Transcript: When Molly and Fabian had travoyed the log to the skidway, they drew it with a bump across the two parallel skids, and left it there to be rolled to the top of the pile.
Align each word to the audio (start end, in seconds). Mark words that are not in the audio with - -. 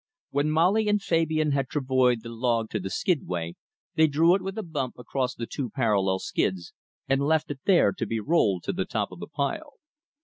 When 0.31 0.49
Molly 0.49 0.87
and 0.89 0.99
Fabian 0.99 1.51
had 1.51 1.67
travoyed 1.67 2.23
the 2.23 2.29
log 2.29 2.71
to 2.71 2.79
the 2.79 2.89
skidway, 2.89 3.53
they 3.93 4.07
drew 4.07 4.33
it 4.33 4.41
with 4.41 4.57
a 4.57 4.63
bump 4.63 4.95
across 4.97 5.35
the 5.35 5.45
two 5.45 5.69
parallel 5.69 6.17
skids, 6.17 6.73
and 7.07 7.21
left 7.21 7.51
it 7.51 7.59
there 7.65 7.91
to 7.91 8.07
be 8.07 8.19
rolled 8.19 8.63
to 8.63 8.73
the 8.73 8.85
top 8.85 9.11
of 9.11 9.19
the 9.19 9.27
pile. 9.27 9.73